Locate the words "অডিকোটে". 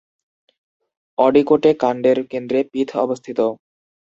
1.17-1.71